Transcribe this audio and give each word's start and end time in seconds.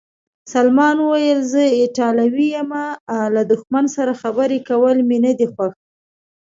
سلمان 0.53 0.97
وویل: 1.01 1.39
زه 1.51 1.63
ایټالوی 1.81 2.47
یم، 2.57 2.71
له 3.35 3.41
دښمن 3.51 3.85
سره 3.95 4.19
خبرې 4.21 4.59
کول 4.69 4.97
مې 5.07 5.17
نه 5.25 5.31
دي 5.37 5.47
خوښ. 5.53 5.73